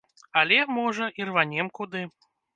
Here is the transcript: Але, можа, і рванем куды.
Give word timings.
Але, 0.39 0.57
можа, 0.77 1.11
і 1.21 1.29
рванем 1.31 1.71
куды. 1.79 2.05